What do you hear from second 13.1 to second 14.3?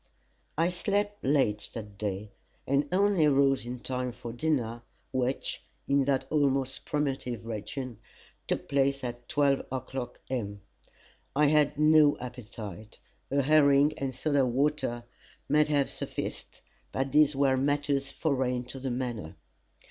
A herring and